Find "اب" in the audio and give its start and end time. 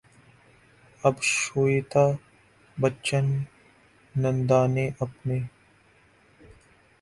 1.07-1.15